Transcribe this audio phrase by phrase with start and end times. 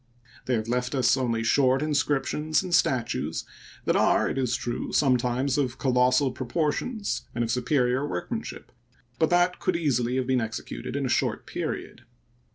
[0.47, 3.45] They have left us only short inscriptions and statues
[3.85, 8.71] that are, it is true, sometimes of colossal proportions and of superior workmanship;
[9.19, 12.01] but that could easily have been executed in a short period.